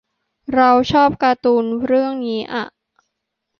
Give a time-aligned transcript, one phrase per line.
[0.55, 2.65] เราชอบการ์ตูนเรื่องนี้อ่ะ